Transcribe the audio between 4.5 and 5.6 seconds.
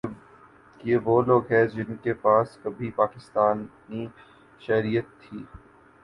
شہریت تھی